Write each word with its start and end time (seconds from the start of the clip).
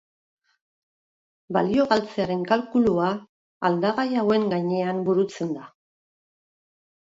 Balio-galtzearen 1.57 2.41
kalkulua 2.53 3.11
aldagai 3.71 4.07
hauen 4.23 4.49
gainean 4.57 5.07
burutzen 5.11 5.55
da. 5.61 5.71